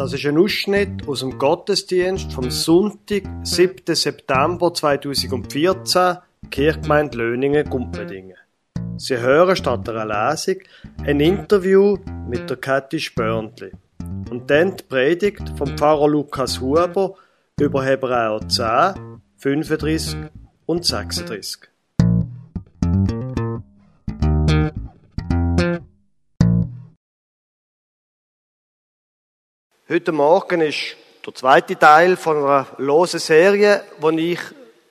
[0.00, 3.94] Das ist ein Ausschnitt aus dem Gottesdienst vom Sonntag, 7.
[3.94, 6.16] September 2014,
[6.50, 8.38] Kirchgemeinde Löningen-Gumpendingen.
[8.96, 10.56] Sie hören statt einer Lesung
[11.04, 13.72] ein Interview mit der Kathi Spörntli
[14.30, 17.16] und dann die Predigt vom Pfarrer Lukas Huber
[17.60, 20.16] über Hebräer 10, 35
[20.64, 21.69] und 36.
[29.92, 34.40] Heute Morgen ist der zweite Teil von einer losen Serie, die ich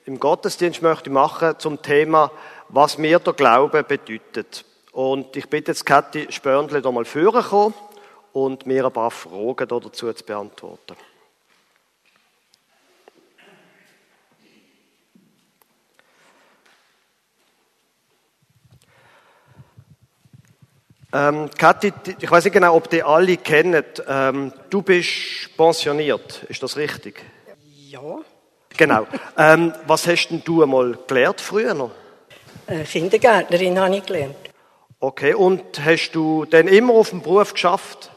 [0.03, 2.29] im Gottesdienst möchte machen zum Thema,
[2.67, 4.65] was mir der Glaube bedeutet.
[4.91, 7.73] Und ich bitte jetzt Kathi Spörndle da mal vorkommen
[8.33, 10.97] und mir ein paar Fragen dazu zu beantworten.
[21.19, 23.83] Ähm, Kathi, ich weiß nicht genau, ob die alle kennen.
[24.07, 27.21] Ähm, du bist pensioniert, ist das richtig?
[27.89, 28.19] Ja.
[28.77, 29.05] Genau.
[29.37, 31.91] Ähm, was hast denn du einmal gelernt früher noch?
[32.67, 34.35] Äh, Kindergärtnerin habe ich gelernt.
[35.01, 38.11] Okay, und hast du dann immer auf dem Beruf geschafft?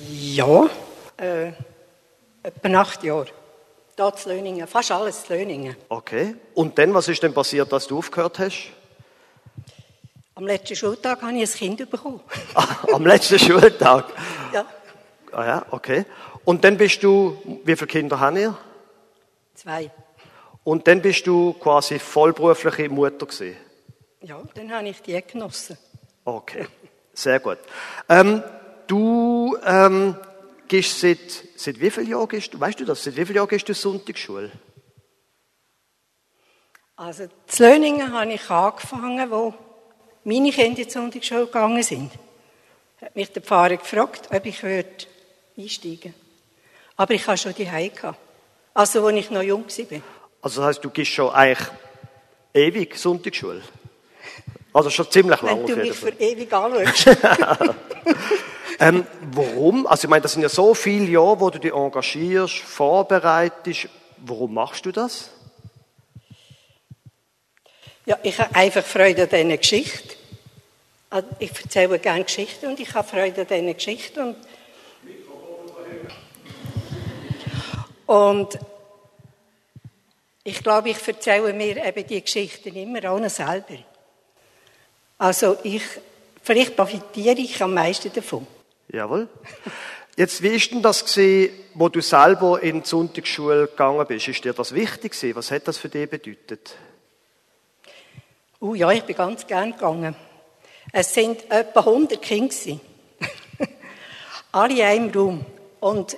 [0.00, 0.68] Ja.
[1.18, 1.52] Äh,
[2.42, 3.26] etwa acht Jahre.
[3.94, 5.76] Da zu Löningen, fast alles zu Löningen.
[5.88, 6.34] Okay.
[6.54, 8.70] Und dann, was ist denn passiert, dass du aufgehört hast?
[10.36, 12.20] Am letzten Schultag habe ich ein Kind bekommen.
[12.92, 14.04] Am letzten Schultag?
[14.52, 14.64] Ja.
[15.32, 16.04] Ah ja, okay.
[16.44, 18.56] Und dann bist du, wie viele Kinder habt ihr?
[19.54, 19.90] Zwei.
[20.62, 23.56] Und dann bist du quasi vollberufliche Mutter gewesen?
[24.20, 25.78] Ja, dann habe ich die genossen.
[26.24, 26.66] Okay,
[27.14, 27.58] sehr gut.
[28.08, 28.42] Ähm,
[28.86, 30.16] du ähm,
[30.68, 31.18] gehst seit,
[31.56, 33.74] seit wie vielen Jahren gehst du, weißt du das, seit wie vielen Jahren gehst du
[33.74, 34.52] Sonntagsschule?
[36.94, 39.54] Also, zu Löningen habe ich angefangen, wo
[40.26, 42.10] meine Kinder in die Sonntagsschule gegangen sind.
[43.00, 45.06] Hat mich der Pfarrer gefragt, ob ich würde
[45.56, 46.14] einsteigen
[46.96, 48.18] Aber ich hatte schon die gehabt.
[48.74, 50.00] Also, als ich noch jung war.
[50.42, 51.68] Also das heißt, du gehst schon eigentlich
[52.52, 53.62] ewig Sonntagsschule?
[54.72, 57.06] Also schon ziemlich lange Wenn du mich für ewig anschaust.
[58.80, 59.86] ähm, warum?
[59.86, 63.88] Also ich meine, das sind ja so viele Jahre, wo du dich engagierst, vorbereitest.
[64.18, 65.30] Warum machst du das?
[68.06, 70.10] Ja, ich habe einfach Freude an diesen Geschichten.
[71.10, 74.20] Also, ich erzähle gerne Geschichten und ich habe Freude an diesen Geschichten.
[74.20, 74.36] Und,
[78.06, 78.58] und
[80.44, 83.78] ich glaube, ich erzähle mir eben die Geschichten immer noch selber.
[85.18, 85.82] Also ich,
[86.42, 88.46] vielleicht profitiere ich am meisten davon.
[88.92, 89.28] Jawohl.
[90.16, 94.28] Jetzt, wie ist denn das gewesen, wo du selber in die Sonntagsschule gegangen bist?
[94.28, 95.34] Ist dir das wichtig gewesen?
[95.34, 96.76] Was hat das für dich bedeutet?
[98.58, 100.16] Oh ja, ich bin ganz gern gegangen.
[100.90, 102.54] Es sind etwa 100 Kinder
[104.52, 105.44] Alle in einem Raum.
[105.80, 106.16] Und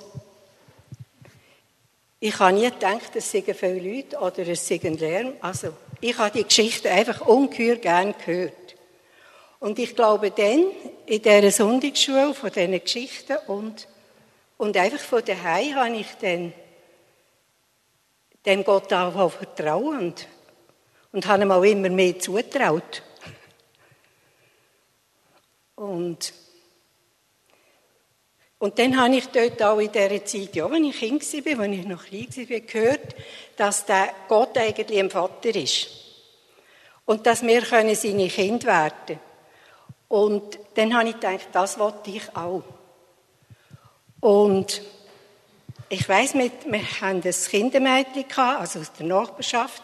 [2.21, 5.33] ich habe nie gedacht, es seien viele Leute oder es sei ein Lärm.
[5.41, 8.53] Also, ich habe die Geschichte einfach ungeheuer gern gehört.
[9.59, 10.65] Und ich glaube dann,
[11.05, 13.85] in dieser Sonntagsschule von diesen Geschichten und,
[14.57, 16.53] und einfach von daheim habe ich dann
[18.45, 20.15] dem Gott auch vertrauen
[21.11, 23.03] und habe ihm auch immer mehr zutraut.
[25.75, 26.33] Und,
[28.57, 31.73] und dann habe ich dort auch in dieser Zeit, ja, wenn ich Kind war, wenn
[31.73, 33.15] ich noch klein war, gehört,
[33.55, 35.87] dass der Gott eigentlich ein Vater ist.
[37.05, 39.19] Und dass wir können seine Kinder werden können.
[40.09, 42.63] Und dann habe ich gedacht, das wollte ich auch.
[44.19, 44.81] Und
[45.87, 49.81] ich weiss, wir, wir haben ein Kindermädchen also aus der Nachbarschaft.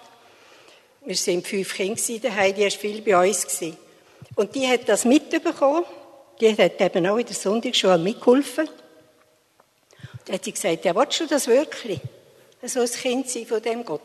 [1.05, 3.45] Wir sind fünf Kinder daheim, die war viel bei uns.
[3.45, 3.77] Gewesen.
[4.35, 5.85] Und die hat das mitbekommen.
[6.41, 8.67] Die hat eben auch in der Sonntagsschule mitgeholfen.
[8.67, 11.99] Und hat sie gesagt, ja, willst du das wirklich?
[12.63, 14.01] So ein Kind sein von dem Gott.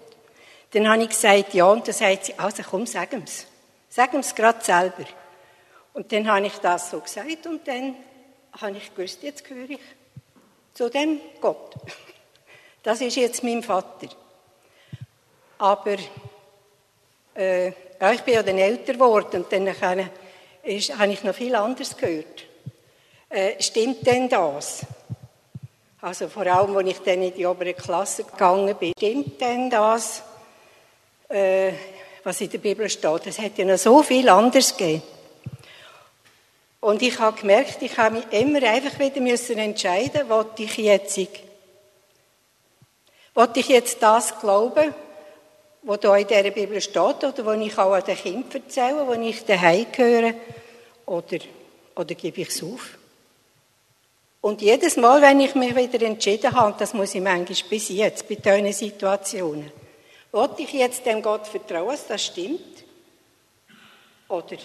[0.72, 3.47] Dann habe ich gesagt, ja, und dann sagt sie, also komm, sag es.
[3.89, 5.06] Sag es gerade selber.
[5.95, 7.97] Und dann habe ich das so gesagt und dann
[8.60, 9.80] habe ich gewusst, jetzt gehöre ich
[10.75, 11.75] zu dem Gott.
[12.83, 14.09] Das ist jetzt mein Vater.
[15.59, 15.98] Aber
[17.34, 20.10] äh, ja, ich bin ja dann älter geworden und dann habe
[20.65, 22.44] ich noch viel anderes gehört.
[23.28, 24.80] Äh, stimmt denn das?
[26.00, 30.22] Also vor allem, als ich dann in die obere Klasse gegangen bin, stimmt denn das,
[31.28, 31.72] äh,
[32.24, 33.27] was in der Bibel steht?
[33.27, 35.03] Es hätte ja noch so viel anderes gegeben.
[36.80, 41.21] Und ich habe gemerkt, ich habe mich immer einfach wieder müssen entscheiden, wollte ich jetzt,
[43.34, 44.94] wollte ich jetzt das glauben,
[45.82, 49.12] was da in dieser Bibel steht, oder was ich auch an den Kindern erzähle, wo
[49.12, 50.34] ich daheim höre,
[51.06, 51.38] oder,
[51.97, 52.98] oder gebe ich es auf?
[54.42, 58.28] Und jedes Mal, wenn ich mich wieder entschieden habe, das muss ich manchmal bis jetzt,
[58.28, 59.71] bei diesen Situationen,
[60.32, 62.84] wollte ich jetzt dem Gott vertrauen, dass das stimmt?
[64.28, 64.56] Oder,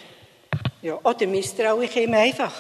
[0.82, 2.54] ja, oder misstraue ich ihm einfach?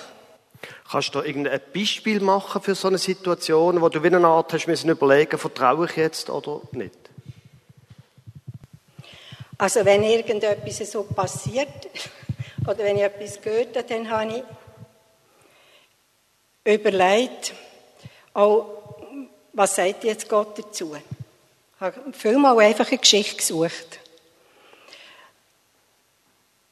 [0.90, 4.68] Kannst du irgendein Beispiel machen für so eine Situation, wo du wie eine Art hast
[4.68, 7.05] müssen überlegen, vertraue ich jetzt oder nicht?
[9.58, 11.90] Also wenn irgendetwas so passiert
[12.62, 14.44] oder wenn ich etwas gehört habe, dann habe
[16.66, 17.54] ich überlegt,
[18.34, 18.96] auch,
[19.54, 20.96] was sagt jetzt Gott dazu?
[20.96, 24.00] Ich habe vielmal einfach eine Geschichte gesucht.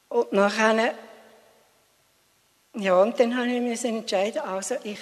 [0.08, 0.94] Und nachher,
[2.74, 4.98] ja, und dann habe ich mich entscheiden, also ich,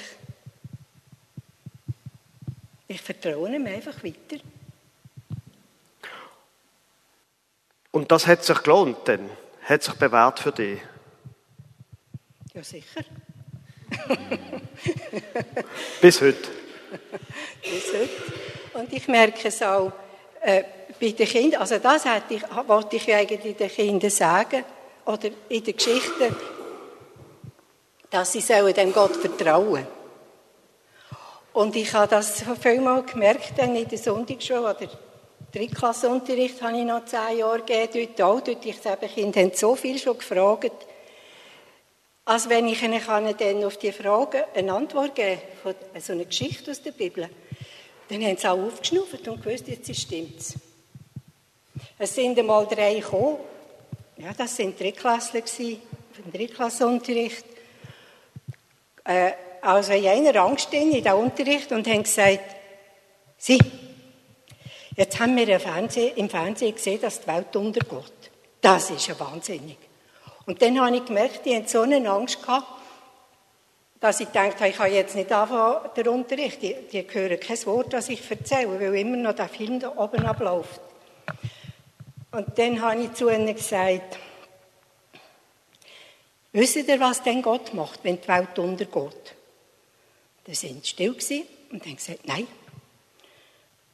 [2.86, 4.42] ich vertraue ihm einfach weiter.
[7.92, 9.30] Und das hat sich gelohnt dann?
[9.62, 10.80] Hat sich bewährt für dich?
[12.54, 13.04] Ja, sicher.
[16.00, 16.48] Bis heute?
[17.62, 18.10] Bis heute.
[18.74, 19.92] Und ich merke es auch
[20.40, 20.64] äh,
[20.98, 24.64] bei den Kindern, also das hätte ich, wollte ich eigentlich den Kindern sagen,
[25.04, 26.34] oder in der Geschichte,
[28.10, 29.86] dass sie sollen dem Gott vertrauen
[31.52, 34.88] Und ich habe das so viel Mal gemerkt, dann in der Sonntagsschule oder
[35.52, 38.40] Drittklassenunterricht habe ich noch zehn Jahre gegeben, dort auch.
[38.40, 40.72] Dort ich die Kinder haben so viel schon gefragt.
[42.24, 46.24] Als wenn ich ihnen kann dann auf die Fragen eine Antwort geben von so einer
[46.24, 47.28] Geschichte aus der Bibel,
[48.08, 50.54] dann haben sie auch aufgeschnauft und gewusst, jetzt stimmt's.
[51.98, 53.38] Es sind einmal drei gekommen.
[54.16, 57.44] Ja, das sind Drittklässler vom Drittklassenunterricht.
[59.04, 62.56] Äh, also in einer Angst in den Unterricht und haben gesagt,
[63.36, 63.58] sie,
[64.96, 65.48] Jetzt haben wir
[66.16, 68.30] im Fernsehen gesehen, dass die Welt untergeht.
[68.60, 69.78] Das ist ja wahnsinnig.
[70.46, 72.66] Und dann habe ich gemerkt, die haben so eine Angst gehabt,
[74.00, 76.60] dass ich dachte, ich kann jetzt nicht anfangen, den Unterricht.
[76.60, 80.26] Die, die hören kein Wort, was ich erzähle, weil immer noch der Film da oben
[80.26, 80.80] abläuft.
[82.32, 84.18] Und dann habe ich zu ihnen gesagt,
[86.52, 89.34] wisst ihr, was denn Gott macht, wenn die Welt untergeht?
[90.44, 91.14] Dann sind sie still
[91.70, 92.48] und haben gesagt, nein.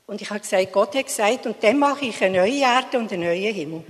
[0.09, 3.13] Und ich habe gesagt, Gott hat gesagt, und dann mache ich eine neue Erde und
[3.13, 3.85] einen neuen Himmel.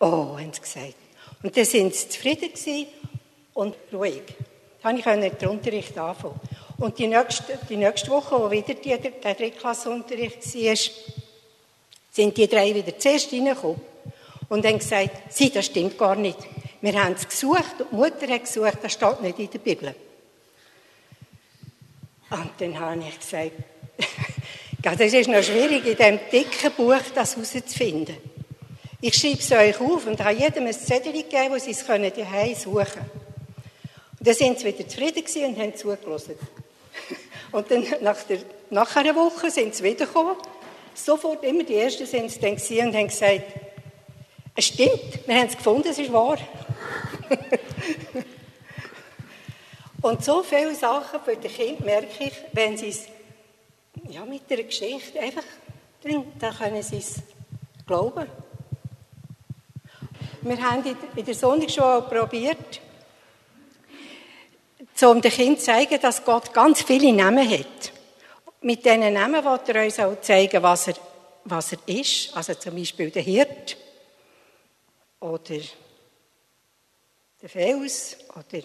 [0.00, 0.94] Oh, haben sie gesagt.
[1.42, 2.86] Und dann sind sie zufrieden
[3.52, 4.22] und ruhig.
[4.82, 6.40] Dann konnte ich den Unterricht anfangen.
[6.78, 10.76] Und die nächste, die nächste Woche, wo wieder die, der Drittklassenunterricht war,
[12.10, 13.80] sind die drei wieder zuerst reingekommen
[14.48, 16.38] und haben gesagt, sie, das stimmt gar nicht.
[16.80, 19.94] Wir haben es gesucht und die Mutter hat gesucht, das steht nicht in der Bibel.
[22.30, 23.52] Und dann habe ich gesagt,
[24.84, 28.16] Ja, das ist noch schwierig, in diesem dicken Buch das herauszufinden.
[29.00, 32.54] Ich schreibe es euch auf und habe jedem ein Zettel gegeben, wo sie es daheim
[32.56, 33.10] suchen können.
[34.18, 36.34] Und dann sind sie wieder zufrieden und haben zugelassen.
[37.52, 38.38] Und dann, nach, der,
[38.70, 40.36] nach einer Woche sind sie wiedergekommen.
[40.94, 43.42] Sofort, immer die Ersten sind sie dann und haben gesagt,
[44.54, 46.38] es stimmt, wir haben es gefunden, es ist wahr.
[50.02, 53.06] und so viele Sachen für die Kinder merke ich, wenn sie es
[54.12, 55.44] ja, mit der Geschichte einfach
[56.02, 57.22] drin, dann können sie es
[57.86, 58.26] glauben.
[60.42, 60.84] Wir haben
[61.16, 62.80] in der Sonntagsschule probiert,
[65.02, 67.92] um den Kindern zu zeigen, dass Gott ganz viele Namen hat.
[68.60, 70.94] Mit diesen Namen wird er uns auch zeigen, was er,
[71.44, 72.36] was er ist.
[72.36, 73.76] Also zum Beispiel der Hirt
[75.20, 75.58] oder
[77.40, 78.62] der Fels oder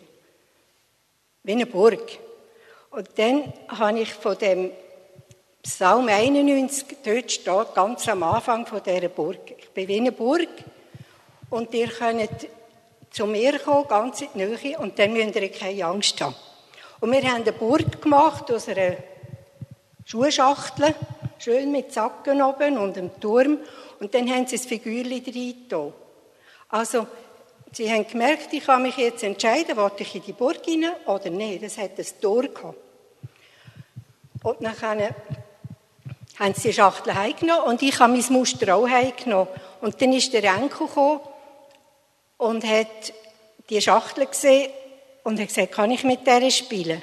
[1.43, 2.19] wie eine Burg.
[2.91, 4.71] Und dann habe ich von dem
[5.67, 9.51] Psalm 91, dort steht ganz am Anfang von dieser Burg.
[9.57, 10.47] Ich bin wie eine Burg
[11.49, 12.47] und ihr könnt
[13.11, 16.35] zu mir kommen, ganz in die Nähe, und dann müsst ihr keine Angst haben.
[17.01, 18.95] Und wir haben eine Burg gemacht aus einer
[20.05, 20.95] Schuhschachtel,
[21.37, 23.59] schön mit Zacken oben und einem Turm,
[23.99, 25.93] und dann haben sie ein Figürchen reingetan.
[26.69, 27.07] Also,
[27.73, 31.29] sie haben gemerkt, ich kann mich jetzt entscheiden, wollte ich in die Burg rein oder
[31.29, 31.61] nicht.
[31.61, 32.77] Das hat ein Tor gehabt.
[34.43, 35.13] Und dann
[36.39, 39.49] haben sie die Schachtel heimgenommen und ich habe mein Muster auch heimgenommen.
[39.81, 41.21] Und dann ist der Enkel gekommen
[42.37, 43.13] und hat
[43.69, 44.71] die Schachtel gesehen
[45.23, 47.01] und hat gesagt, kann ich mit der spielen?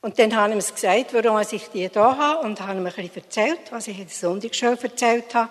[0.00, 2.92] Und dann haben wir ihm gesagt, warum ich die da habe und haben ihm ein
[2.92, 5.50] bisschen erzählt, was ich in der Sonntagsschule erzählt habe.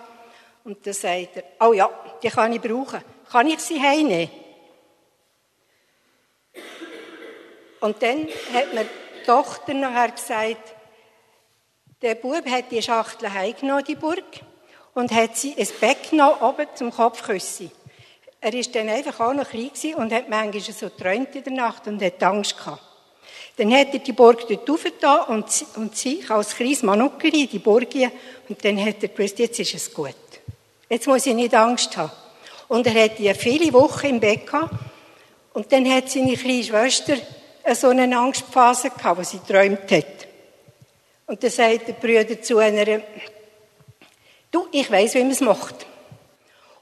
[0.63, 1.89] Und dann sagt er, oh ja,
[2.21, 3.01] die kann ich brauchen.
[3.29, 4.29] Kann ich sie heimnehmen?
[7.79, 10.76] Und dann hat mir die Tochter nachher gesagt,
[12.01, 14.23] der Bub hat die Schachtel heimgenommen, die Burg,
[14.93, 17.71] und hat sie ein Bett genommen, oben zum Kopfküssen.
[18.39, 21.87] Er ist dann einfach auch noch klein und hat manchmal so geträumt in der Nacht
[21.87, 22.81] und hat Angst gehabt.
[23.57, 27.59] Dann hat er die Burg dort aufgetan und, und sich als kleines Manuckeri in die
[27.59, 28.11] Burg gehen.
[28.47, 30.13] Und dann hat er gewusst, jetzt ist es gut.
[30.87, 32.11] Jetzt muss ich nicht Angst haben.
[32.67, 34.75] Und er hat ja viele Wochen im Bett gehabt.
[35.53, 37.17] Und dann hat seine kleine Schwester
[37.73, 40.26] so eine Angstphase gehabt, wo sie träumt hat.
[41.27, 43.01] Und dann sagt der Bruder zu einer,
[44.49, 45.85] du, ich weiß, wie man es macht.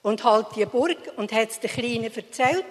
[0.04, 2.64] Und halt die Burg und hat es der Kleinen erzählt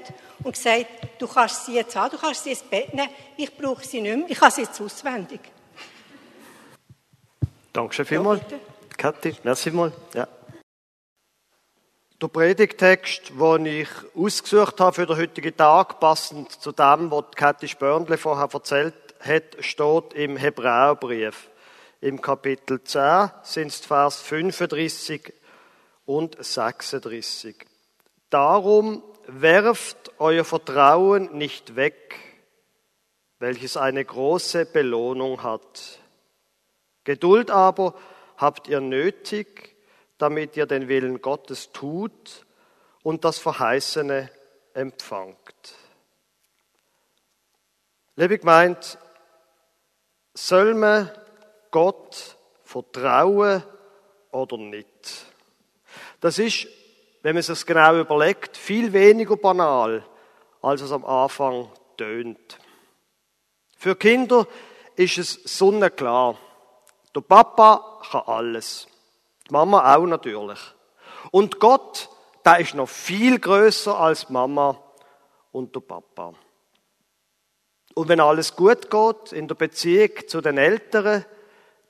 [0.45, 0.87] und gesagt,
[1.19, 4.17] du kannst sie jetzt haben, du kannst sie ins Bett nehmen, ich brauche sie nicht
[4.17, 5.41] mehr, ich habe sie jetzt auswendig.
[7.73, 8.41] Dankeschön vielmals.
[8.49, 8.57] Ja,
[8.97, 9.93] Kathi, merci mal.
[10.15, 10.29] Ja.
[12.23, 17.67] Der Predigtext, den ich ausgesucht habe für den heutigen Tag, passend zu dem, was Kathi
[17.67, 21.49] Spörndle vorher erzählt hat, steht im Hebräerbrief.
[22.05, 25.33] Im Kapitel 10 sind es Vers 35
[26.05, 27.57] und 36.
[28.29, 32.21] Darum werft euer Vertrauen nicht weg,
[33.39, 35.99] welches eine große Belohnung hat.
[37.05, 37.95] Geduld aber
[38.37, 39.75] habt ihr nötig,
[40.19, 42.45] damit ihr den Willen Gottes tut
[43.03, 44.31] und das Verheißene
[44.75, 45.75] empfangt.
[48.15, 48.99] Liebe gemeint,
[50.35, 51.11] soll man
[51.75, 53.65] Gott vertrauen
[54.31, 55.27] oder nicht?
[56.21, 56.69] Das ist,
[57.23, 60.05] wenn man das genau überlegt, viel weniger banal,
[60.63, 62.59] als es am Anfang tönt.
[63.77, 64.47] Für Kinder
[64.95, 66.37] ist es sonnenklar.
[67.13, 68.87] Der Papa kann alles.
[69.49, 70.61] Die Mama auch natürlich.
[71.33, 72.09] Und Gott,
[72.45, 74.81] der ist noch viel größer als Mama
[75.51, 76.35] und der Papa.
[77.95, 81.25] Und wenn alles gut geht in der Beziehung zu den Eltern,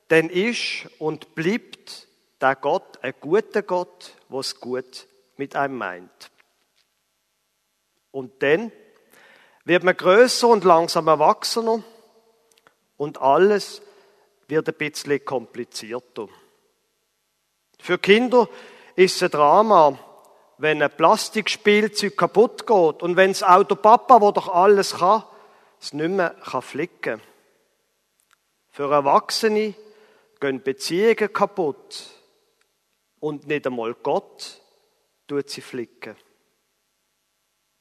[0.09, 2.07] dann ist und bleibt
[2.41, 5.07] der Gott ein guter Gott, was gut
[5.37, 6.31] mit einem meint.
[8.11, 8.71] Und dann
[9.65, 11.83] wird man größer und langsam erwachsener
[12.97, 13.83] und alles
[14.47, 16.29] wird ein bisschen komplizierter.
[17.81, 18.49] Für Kinder
[18.95, 19.99] ist es ein Drama,
[20.59, 25.25] wenn ein Plastikspielzeug kaputt geht und wenn das Auto Papa, wo doch alles kann,
[25.81, 27.29] es nicht mehr flicken kann.
[28.71, 29.75] Für Erwachsene
[30.41, 32.11] gehen Beziehungen kaputt
[33.21, 34.61] und nicht einmal Gott
[35.27, 36.17] tut sie flicken.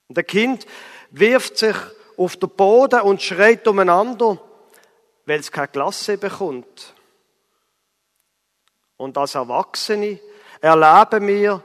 [0.07, 0.65] Und der Kind
[1.12, 1.75] wirft sich
[2.17, 4.39] auf den Boden und schreit umeinander,
[5.25, 6.93] weil es keine Klasse bekommt.
[8.98, 10.19] Und als Erwachsene
[10.62, 11.63] erleben wir,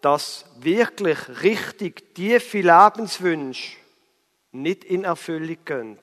[0.00, 3.78] dass wirklich richtig tiefe Lebenswünsche
[4.52, 5.98] nicht in Erfüllung gehen.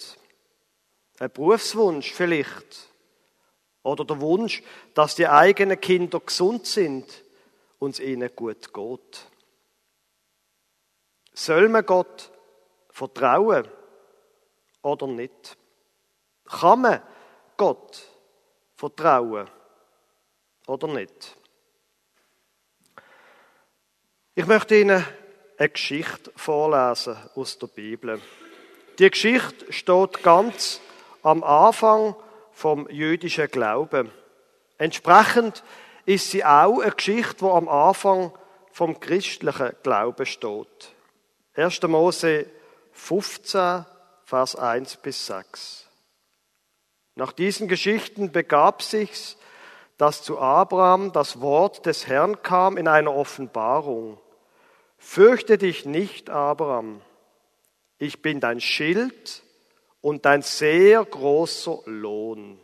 [1.20, 2.90] Ein Berufswunsch vielleicht
[3.86, 4.64] oder der Wunsch,
[4.96, 7.06] dass die eigenen Kinder gesund sind
[7.78, 9.30] und es ihnen gut geht.
[11.36, 12.32] Soll man Gott
[12.90, 13.68] vertrauen
[14.82, 15.56] oder nicht?
[16.46, 17.02] Kann man
[17.58, 18.10] Gott
[18.76, 19.48] vertrauen
[20.66, 21.38] oder nicht?
[24.34, 25.06] Ich möchte Ihnen
[25.58, 28.20] eine Geschichte vorlesen aus der Bibel.
[28.98, 30.82] Die Geschichte steht ganz
[31.22, 32.16] am Anfang
[32.56, 34.10] vom jüdischen Glauben.
[34.78, 35.62] Entsprechend
[36.06, 38.32] ist sie auch eine Geschichte, die am Anfang
[38.72, 40.94] vom christlichen Glauben steht.
[41.56, 41.82] 1.
[41.84, 42.46] Mose
[42.94, 43.86] 15,
[44.24, 45.88] Vers 1 bis 6.
[47.16, 49.38] Nach diesen Geschichten begab sich's,
[49.98, 54.18] dass zu Abraham das Wort des Herrn kam in einer Offenbarung.
[54.98, 57.02] Fürchte dich nicht, Abraham.
[57.98, 59.45] Ich bin dein Schild
[60.06, 62.60] und ein sehr großer Lohn.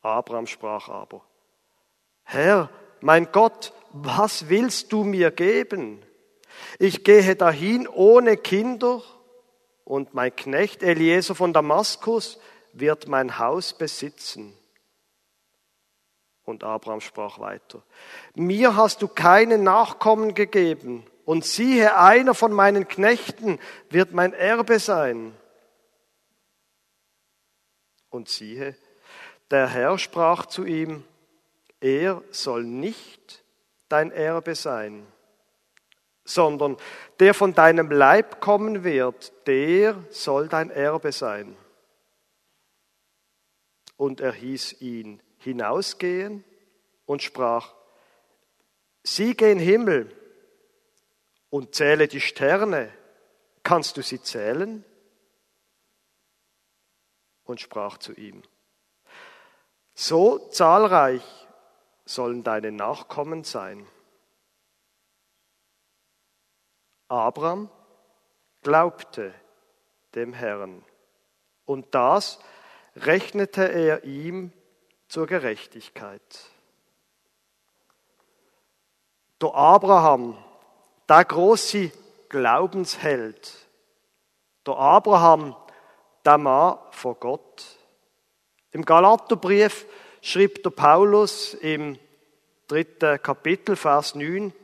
[0.00, 1.24] Abraham sprach aber,
[2.22, 2.70] Herr,
[3.00, 6.00] mein Gott, was willst du mir geben?
[6.78, 9.02] Ich gehe dahin ohne Kinder
[9.82, 12.38] und mein Knecht Eliezer von Damaskus
[12.72, 14.56] wird mein Haus besitzen.
[16.44, 17.82] Und Abraham sprach weiter,
[18.36, 23.58] mir hast du keinen Nachkommen gegeben und siehe, einer von meinen Knechten
[23.90, 25.34] wird mein Erbe sein.
[28.10, 28.76] Und siehe,
[29.50, 31.04] der Herr sprach zu ihm,
[31.80, 33.44] er soll nicht
[33.88, 35.06] dein Erbe sein,
[36.24, 36.76] sondern
[37.20, 41.56] der von deinem Leib kommen wird, der soll dein Erbe sein.
[43.96, 46.44] Und er hieß ihn hinausgehen
[47.06, 47.74] und sprach,
[49.02, 50.16] sieh gen Himmel
[51.52, 52.90] und zähle die Sterne.
[53.62, 54.84] Kannst du sie zählen?
[57.44, 58.42] Und sprach zu ihm,
[59.94, 61.22] so zahlreich
[62.06, 63.86] sollen deine Nachkommen sein.
[67.08, 67.68] Abraham
[68.62, 69.34] glaubte
[70.14, 70.82] dem Herrn
[71.66, 72.38] und das
[72.96, 74.52] rechnete er ihm
[75.08, 76.50] zur Gerechtigkeit.
[79.42, 80.42] Der Abraham,
[81.12, 81.90] der große
[82.30, 83.52] Glaubensheld,
[84.66, 85.54] der Abraham,
[86.24, 87.76] der Mann vor Gott.
[88.70, 89.84] Im Galaterbrief
[90.22, 91.98] schrieb der Paulus im
[92.66, 94.54] dritten Kapitel, Vers 9,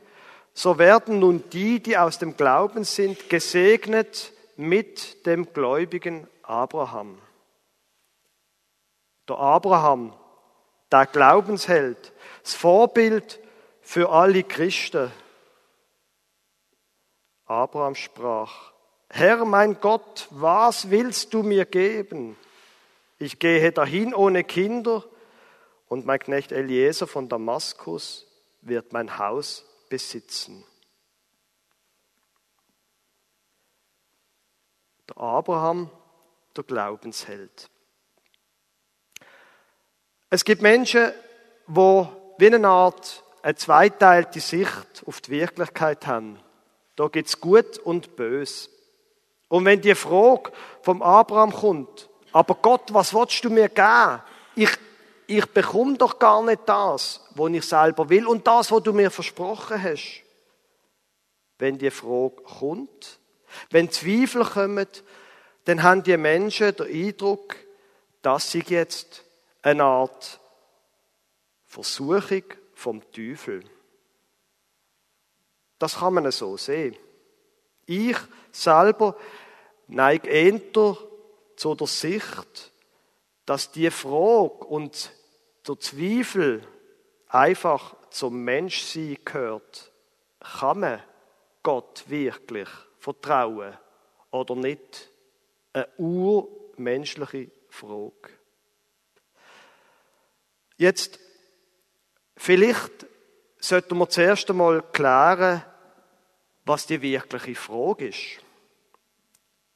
[0.55, 7.21] so werden nun die, die aus dem Glauben sind, gesegnet mit dem gläubigen Abraham.
[9.27, 10.15] Der Abraham,
[10.91, 13.39] der Glaubensheld, das Vorbild
[13.81, 15.11] für alle Christen.
[17.49, 18.71] Abraham sprach,
[19.09, 22.37] Herr mein Gott, was willst du mir geben?
[23.17, 25.03] Ich gehe dahin ohne Kinder
[25.87, 28.27] und mein Knecht Eliezer von Damaskus
[28.61, 30.63] wird mein Haus besitzen.
[35.09, 35.89] Der Abraham,
[36.55, 37.67] der Glaubensheld.
[40.29, 41.11] Es gibt Menschen,
[41.65, 46.39] wo wie eine Art eine zweiteilte Sicht auf die Wirklichkeit haben.
[46.99, 48.69] Da gibt's gut und bös.
[49.47, 50.51] Und wenn die Frage
[50.81, 54.21] vom Abraham kommt, aber Gott, was willst du mir geben?
[54.53, 54.71] Ich,
[55.25, 59.11] ich bekomme doch gar nicht das, was ich selber will und das, was du mir
[59.11, 60.23] versprochen hast.
[61.57, 63.19] Wenn die Frage kommt,
[63.69, 64.85] wenn Zweifel kommen,
[65.63, 67.55] dann haben die Menschen den Eindruck,
[68.21, 69.23] dass sie jetzt
[69.61, 70.37] eine Art
[71.65, 73.63] Versuchung vom Teufel.
[75.79, 76.95] Das kann man so sehen.
[77.85, 78.17] Ich
[78.51, 79.15] selber
[79.87, 80.61] neige eher
[81.55, 82.71] zu der Sicht,
[83.45, 85.11] dass die Frage und
[85.67, 86.63] der Zweifel
[87.27, 89.91] einfach zum Menschsein gehört.
[90.39, 91.03] Kann man
[91.63, 92.69] Gott wirklich
[92.99, 93.77] vertrauen
[94.31, 95.09] oder nicht?
[95.73, 98.29] Eine urmenschliche Frage.
[100.77, 101.19] Jetzt,
[102.37, 103.05] vielleicht
[103.59, 105.63] sollten wir zuerst einmal klären,
[106.65, 108.41] was die wirkliche Frage ist.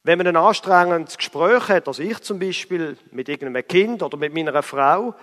[0.04, 4.34] Wenn man ein anstrengendes Gespräch hat, also ich zum Beispiel mit irgendeinem Kind oder mit
[4.34, 5.16] meiner Frau,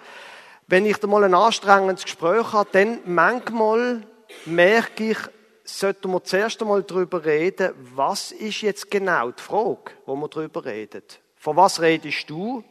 [0.67, 4.07] wenn ich da mal ein anstrengendes Gespräch habe, dann manchmal
[4.47, 5.19] merke ich,
[5.65, 10.65] sollten wir zuerst einmal darüber reden, was ist jetzt genau die Frage, wo wir darüber
[10.65, 11.03] reden.
[11.37, 12.65] Von was redest du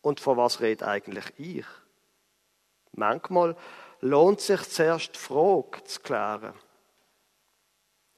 [0.00, 1.66] und von was rede eigentlich ich?
[2.92, 3.56] Manchmal
[4.08, 6.54] lohnt sich zuerst die Frage zu klären.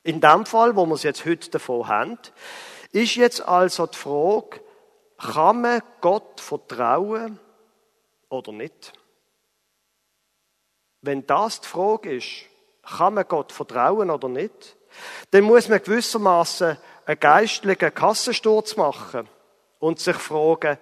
[0.03, 2.18] In dem Fall, wo wir es jetzt heute davon haben,
[2.92, 4.61] ist jetzt also die Frage,
[5.18, 7.38] kann man Gott vertrauen
[8.29, 8.92] oder nicht?
[11.03, 12.46] Wenn das die Frage ist,
[12.83, 14.77] kann man Gott vertrauen oder nicht,
[15.31, 19.29] dann muss man gewissermaßen einen geistlichen Kassensturz machen
[19.79, 20.79] und sich fragen,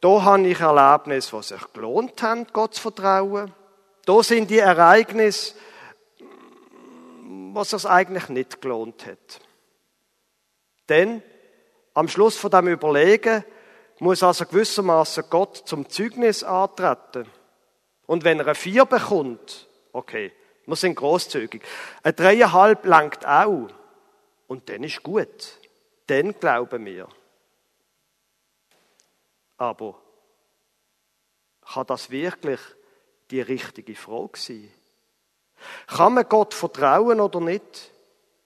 [0.00, 3.52] da habe ich Erlebnisse, die sich gelohnt haben, Gott zu vertrauen.
[4.04, 5.54] Da sind die Ereignisse,
[7.52, 9.40] was es eigentlich nicht gelohnt hat.
[10.88, 11.22] Denn
[11.94, 13.44] am Schluss von dem Überlegen
[13.98, 17.26] muss also gewissermaßen Gott zum Zeugnis antreten.
[18.06, 20.32] Und wenn er eine Vier bekommt, okay,
[20.66, 21.62] wir sind großzügig.
[22.02, 23.68] Ein Dreieinhalb langt auch.
[24.46, 25.58] Und dann ist gut.
[26.06, 27.08] Dann glauben wir.
[29.56, 30.00] Aber
[31.72, 32.60] kann das wirklich
[33.30, 34.70] die richtige Frage sein?
[35.86, 37.92] Kann man Gott vertrauen oder nicht?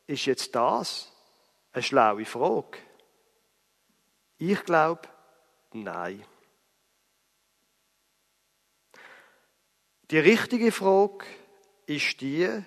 [0.06, 1.10] Ist jetzt das
[1.72, 2.78] eine schlaue Frage?
[4.38, 5.08] Ich glaube,
[5.72, 6.24] nein.
[10.10, 11.24] Die richtige Frage
[11.86, 12.62] ist die,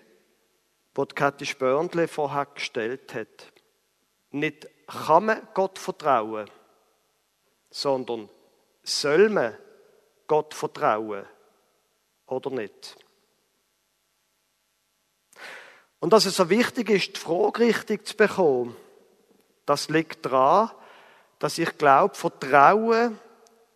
[0.98, 3.54] die Kathi Spörndle vorher gestellt hat.
[4.32, 6.50] Nicht kann man Gott vertrauen,
[7.70, 8.30] sondern
[8.84, 9.56] soll man
[10.26, 11.26] Gott vertrauen
[12.28, 12.98] oder nicht?
[16.00, 18.76] Und dass es so wichtig ist, die Frage richtig zu bekommen,
[19.66, 20.72] das liegt daran,
[21.40, 23.20] dass ich glaube, Vertrauen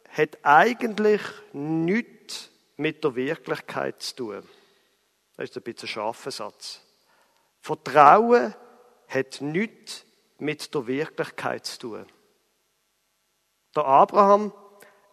[0.10, 1.22] hat eigentlich
[1.54, 4.50] nichts mit der Wirklichkeit zu tun.
[5.36, 6.82] Das ist ein bisschen ein scharfer Satz.
[7.60, 8.54] Vertrauen
[9.08, 10.06] hat nichts
[10.38, 12.06] mit der Wirklichkeit zu tun.
[13.76, 14.54] Der Abraham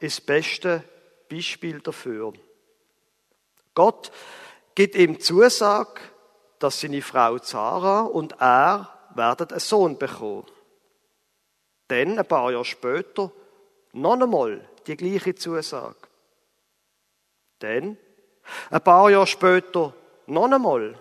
[0.00, 0.84] ist das beste
[1.28, 2.32] Beispiel dafür.
[3.78, 4.10] Gott
[4.74, 6.00] gibt ihm Zusage,
[6.58, 10.46] dass seine Frau Zara und er werden einen Sohn bekommen.
[11.86, 13.30] Dann, ein paar Jahre später,
[13.92, 15.94] noch einmal die gleiche Zusage.
[17.60, 17.96] Dann,
[18.68, 19.94] ein paar Jahre später,
[20.26, 20.98] noch einmal.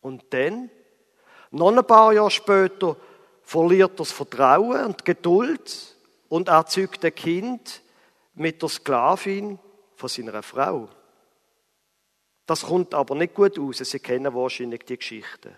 [0.00, 0.68] Und dann,
[1.52, 2.96] noch ein paar Jahre später,
[3.42, 5.96] verliert das Vertrauen und Geduld
[6.28, 7.82] und erzeugt ein Kind
[8.34, 9.60] mit der Sklavin
[9.96, 10.88] von seiner Frau.
[12.46, 13.78] Das kommt aber nicht gut aus.
[13.78, 15.56] Sie kennen wahrscheinlich die Geschichte.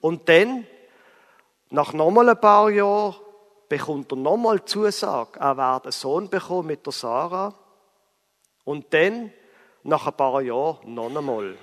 [0.00, 0.66] Und dann,
[1.70, 3.16] nach nochmal ein paar Jahren,
[3.68, 7.54] bekommt er nochmal Zusage, er werde einen Sohn bekommen mit der Sarah.
[8.64, 9.32] Und dann,
[9.82, 11.56] nach ein paar Jahren, noch einmal.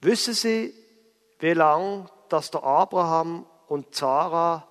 [0.00, 0.74] Wissen Sie,
[1.38, 4.66] wie lange dass der Abraham und Sarah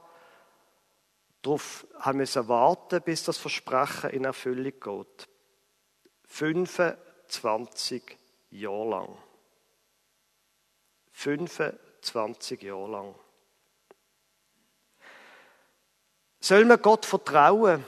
[1.42, 5.28] darauf haben müssen warten, bis das Versprechen in Erfüllung geht?
[6.28, 8.18] 25
[8.52, 9.18] Jahre lang.
[11.12, 13.16] 25 Jahre lang.
[16.40, 17.86] Soll man Gott vertrauen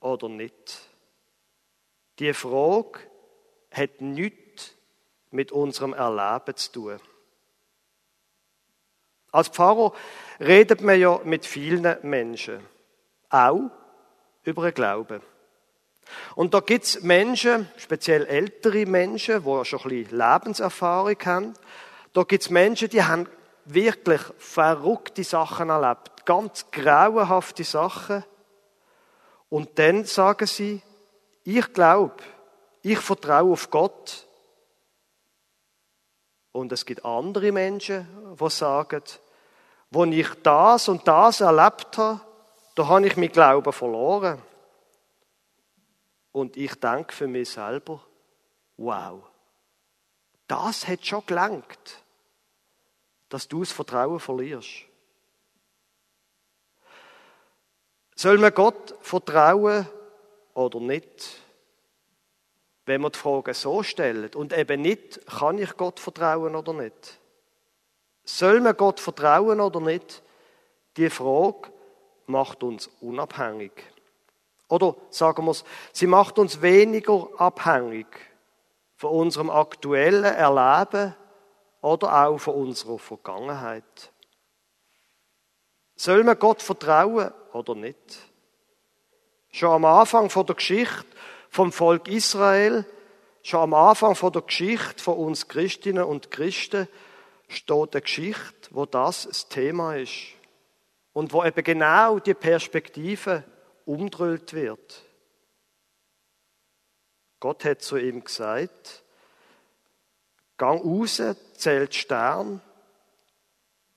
[0.00, 0.88] oder nicht?
[2.18, 3.00] Die Frage
[3.70, 4.74] hat nichts
[5.30, 7.00] mit unserem Erleben zu tun.
[9.32, 9.92] Als Pfarrer
[10.38, 12.60] redet man ja mit vielen Menschen,
[13.30, 13.70] auch
[14.44, 15.22] über den Glauben.
[16.34, 21.54] Und da gibt's Menschen, speziell ältere Menschen, die schon ein bisschen Lebenserfahrung haben.
[22.12, 23.26] Da gibt's Menschen, die haben
[23.64, 28.24] wirklich verrückte Sachen erlebt, ganz grauenhafte Sachen.
[29.48, 30.82] Und dann sagen sie,
[31.44, 32.16] ich glaube,
[32.82, 34.26] ich vertraue auf Gott.
[36.52, 38.06] Und es gibt andere Menschen,
[38.38, 39.02] die sagen,
[39.90, 42.20] wo ich das und das erlebt habe,
[42.74, 44.40] da habe ich mein Glauben verloren.
[46.32, 48.00] Und ich denke für mich selber,
[48.78, 49.22] wow,
[50.46, 52.02] das hat schon gelangt,
[53.28, 54.86] dass du das Vertrauen verlierst.
[58.14, 59.86] Soll man Gott vertrauen
[60.54, 61.41] oder nicht?
[62.84, 67.20] Wenn man die Frage so stellt und eben nicht, kann ich Gott vertrauen oder nicht?
[68.24, 70.22] Soll man Gott vertrauen oder nicht?
[70.96, 71.72] Die Frage
[72.26, 73.72] macht uns unabhängig.
[74.68, 78.06] Oder sagen wir es, sie macht uns weniger abhängig
[78.96, 81.14] von unserem aktuellen Erleben
[81.82, 84.12] oder auch von unserer Vergangenheit.
[85.94, 88.18] Soll man Gott vertrauen oder nicht?
[89.50, 91.04] Schon am Anfang der Geschichte
[91.52, 92.86] vom Volk Israel,
[93.42, 96.88] schon am Anfang von der Geschichte von uns Christinnen und Christen
[97.46, 100.28] steht eine Geschichte, wo das das Thema ist
[101.12, 103.44] und wo eben genau die Perspektive
[103.84, 105.02] umdrüllt wird.
[107.38, 109.02] Gott hat zu ihm gesagt,
[110.56, 111.20] gang raus,
[111.54, 112.62] zählt Stern,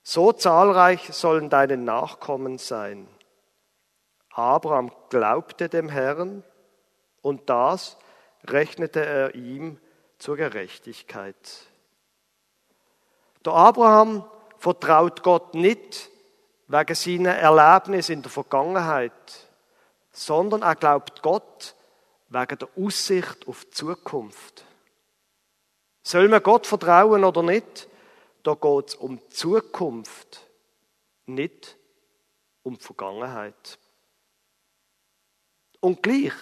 [0.04, 3.08] so zahlreich sollen deine Nachkommen sein.
[4.32, 6.44] Abraham glaubte dem Herrn
[7.26, 7.98] und das
[8.44, 9.80] rechnete er ihm
[10.20, 11.36] zur Gerechtigkeit.
[13.44, 14.24] Der Abraham
[14.60, 16.12] vertraut Gott nicht
[16.68, 19.12] wegen seiner Erlebnisse in der Vergangenheit,
[20.12, 21.74] sondern er glaubt Gott
[22.30, 24.64] wegen der Aussicht auf die Zukunft.
[26.04, 27.88] Soll man Gott vertrauen oder nicht?
[28.44, 30.48] Da geht es um die Zukunft,
[31.26, 31.76] nicht
[32.62, 33.80] um die Vergangenheit.
[35.80, 36.34] Und gleich,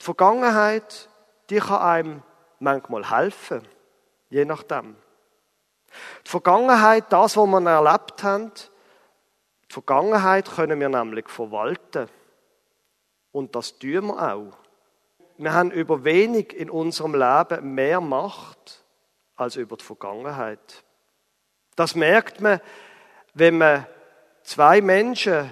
[0.00, 1.08] die Vergangenheit,
[1.50, 2.22] die kann einem
[2.58, 3.66] manchmal helfen,
[4.30, 4.96] je nachdem.
[6.24, 8.52] Die Vergangenheit, das, was wir erlebt haben,
[9.68, 12.08] die Vergangenheit können wir nämlich verwalten.
[13.32, 14.56] Und das tun wir auch.
[15.36, 18.84] Wir haben über wenig in unserem Leben mehr Macht
[19.36, 20.84] als über die Vergangenheit.
[21.76, 22.60] Das merkt man,
[23.34, 23.86] wenn man
[24.42, 25.50] zwei Menschen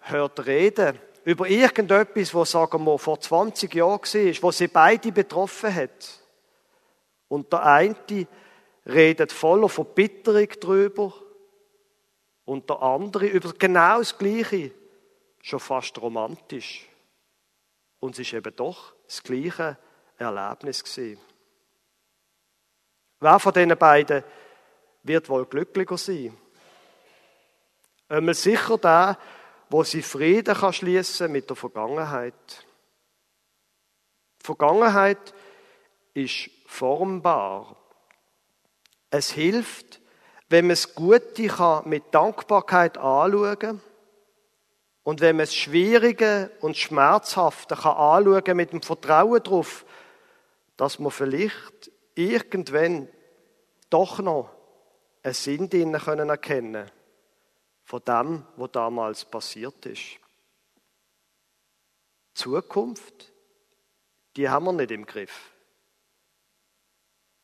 [0.00, 5.74] hört reden über irgendetwas, was sagen wir vor 20 Jahren war, wo sie beide betroffen
[5.74, 6.20] hat.
[7.28, 7.96] Und der eine
[8.86, 11.12] redet voller Verbitterung drüber
[12.44, 14.72] und der andere über genau das Gleiche,
[15.40, 16.88] schon fast romantisch.
[18.00, 19.78] Und es ist eben doch das gleiche
[20.18, 21.20] Erlebnis gewesen.
[23.20, 24.24] Wer von diesen beiden
[25.02, 26.36] wird wohl glücklicher sein?
[28.08, 29.18] Einmal sicher der,
[29.70, 32.66] wo sie Frieden kann schließen mit der Vergangenheit.
[34.42, 35.32] Die Vergangenheit
[36.12, 37.76] ist formbar.
[39.10, 40.00] Es hilft,
[40.48, 43.80] wenn man das Gute mit Dankbarkeit anschauen kann
[45.04, 49.84] und wenn man das Schwierige und Schmerzhafte kann anschauen mit dem Vertrauen darauf,
[50.76, 53.08] dass man vielleicht irgendwann
[53.88, 54.50] doch noch
[55.22, 56.90] einen Sinn können erkennen
[57.90, 60.20] von dem, was damals passiert ist.
[62.34, 63.32] Zukunft,
[64.36, 65.50] die haben wir nicht im Griff.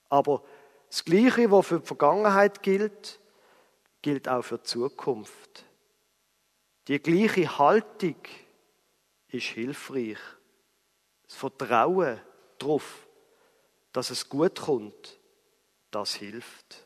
[0.09, 0.45] Aber
[0.87, 3.19] das Gleiche, was für die Vergangenheit gilt,
[4.03, 5.65] gilt auch für die Zukunft.
[6.87, 8.23] Die gleiche Haltung
[9.27, 10.21] ist hilfreich.
[11.25, 12.21] Das Vertrauen
[12.59, 13.09] darauf,
[13.91, 15.19] dass es gut kommt,
[15.91, 16.86] das hilft.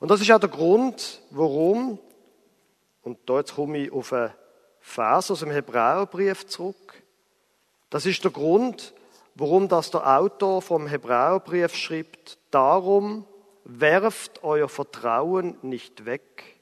[0.00, 1.98] Und das ist auch der Grund, warum,
[3.02, 4.32] und da jetzt komme ich auf einen
[4.80, 7.02] Vers aus dem Hebräerbrief zurück,
[7.90, 8.94] das ist der Grund,
[9.34, 13.26] warum das der Autor vom Hebräerbrief schreibt, darum
[13.64, 16.58] werft euer Vertrauen nicht weg,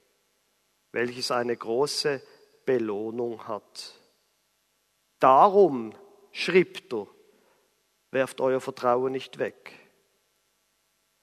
[0.90, 2.20] welches eine große
[2.64, 3.94] Belohnung hat.
[5.20, 5.92] Darum,
[6.32, 7.06] schreibt er,
[8.10, 9.72] werft euer Vertrauen nicht weg.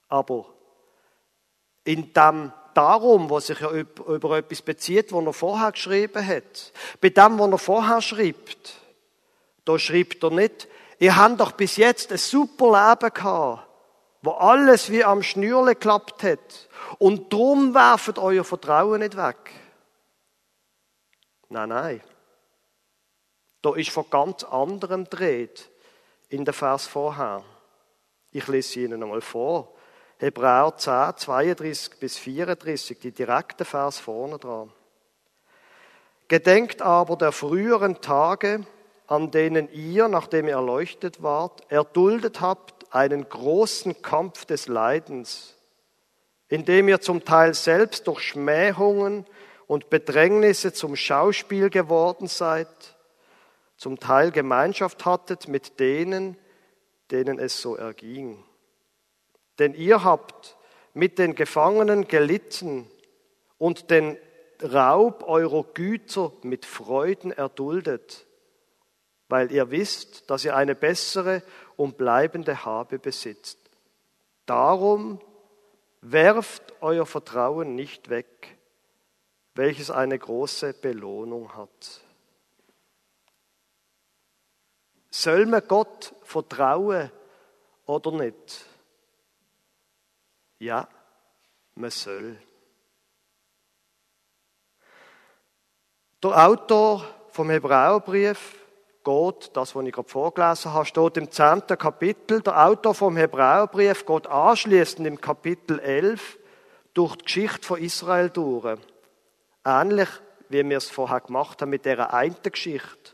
[0.08, 0.55] Aber
[1.86, 7.08] in dem Darum, was sich ja über etwas bezieht, was er vorher geschrieben hat, bei
[7.08, 8.74] dem, was er vorher schreibt,
[9.64, 10.68] da schreibt er nicht,
[10.98, 13.66] ihr habt doch bis jetzt ein super Leben gehabt,
[14.20, 16.68] wo alles wie am Schnürle geklappt hat.
[16.98, 19.52] Und drum werft euer Vertrauen nicht weg.
[21.48, 22.00] Nein, nein.
[23.62, 25.70] Da ist von ganz anderem dreht
[26.28, 27.42] in der Vers vorher.
[28.32, 29.75] Ich lese Ihnen einmal vor.
[30.18, 34.72] Hebräer 10, 32 bis 34, die direkte Vers vorne dran.
[36.28, 38.64] Gedenkt aber der früheren Tage,
[39.06, 45.54] an denen ihr, nachdem ihr erleuchtet wart, erduldet habt einen großen Kampf des Leidens,
[46.48, 49.26] indem ihr zum Teil selbst durch Schmähungen
[49.66, 52.68] und Bedrängnisse zum Schauspiel geworden seid,
[53.76, 56.38] zum Teil Gemeinschaft hattet mit denen,
[57.10, 58.42] denen es so erging.
[59.58, 60.56] Denn ihr habt
[60.94, 62.90] mit den Gefangenen gelitten
[63.58, 64.18] und den
[64.62, 68.26] Raub eurer Güter mit Freuden erduldet,
[69.28, 71.42] weil ihr wisst, dass ihr eine bessere
[71.76, 73.58] und bleibende Habe besitzt.
[74.46, 75.20] Darum
[76.00, 78.56] werft euer Vertrauen nicht weg,
[79.54, 82.00] welches eine große Belohnung hat.
[85.10, 87.10] Soll man Gott vertrauen
[87.86, 88.65] oder nicht?
[90.58, 90.88] Ja,
[91.74, 92.38] man soll.
[96.22, 98.64] Der Autor vom Hebräerbrief
[99.04, 102.40] geht, das, was ich gerade vorgelesen habe, steht im zehnten Kapitel.
[102.40, 106.38] Der Autor vom Hebräerbrief geht anschließend im Kapitel 11
[106.94, 108.78] durch die Geschichte von Israel durch.
[109.62, 110.08] Ähnlich,
[110.48, 113.12] wie wir es vorher gemacht haben mit dieser einen Geschichte.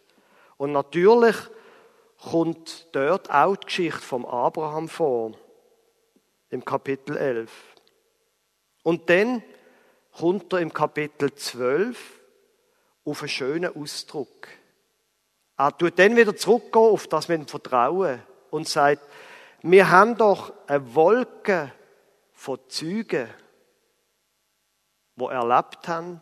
[0.57, 1.37] Und natürlich
[2.31, 5.33] kommt dort auch die Geschichte vom Abraham vor
[6.53, 7.51] im Kapitel 11.
[8.83, 9.43] Und dann
[10.12, 12.21] kommt er im Kapitel 12
[13.05, 14.49] auf einen schönen Ausdruck.
[15.57, 19.03] Er tut dann wieder zurückgehen auf das mit dem Vertrauen und sagt,
[19.62, 21.73] wir haben doch eine Wolke
[22.33, 23.29] von Zeugen,
[25.17, 26.21] die erlebt haben,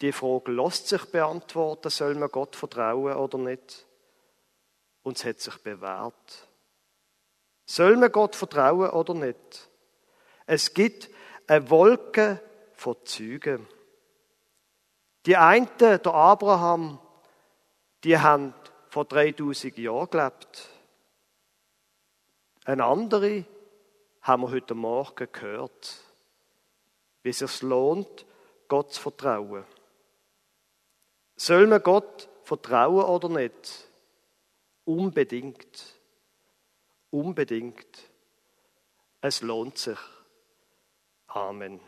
[0.00, 3.86] die Frage lässt sich beantworten, soll man Gott vertrauen oder nicht?
[5.02, 6.47] Und es hat sich bewährt.
[7.70, 9.68] Soll man Gott vertrauen oder nicht?
[10.46, 11.10] Es gibt
[11.46, 12.40] eine Wolke
[12.72, 13.68] von Zeugen.
[15.26, 16.98] Die einen, der Abraham,
[18.04, 18.54] die haben
[18.88, 20.70] vor 3000 Jahren gelebt.
[22.64, 23.44] Eine andere
[24.22, 26.00] haben wir heute Morgen gehört,
[27.22, 28.24] wie es sich lohnt,
[28.68, 29.66] Gott zu vertrauen.
[31.36, 33.90] Soll man Gott vertrauen oder nicht?
[34.86, 35.97] Unbedingt.
[37.10, 38.10] Unbedingt.
[39.20, 39.98] Es lohnt sich.
[41.28, 41.80] Amen.